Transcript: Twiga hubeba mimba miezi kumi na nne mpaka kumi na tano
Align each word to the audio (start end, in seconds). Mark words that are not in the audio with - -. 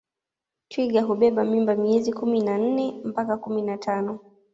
Twiga 0.69 1.01
hubeba 1.07 1.41
mimba 1.43 1.73
miezi 1.75 2.13
kumi 2.13 2.39
na 2.45 2.55
nne 2.61 3.01
mpaka 3.05 3.37
kumi 3.37 3.61
na 3.61 3.77
tano 3.77 4.13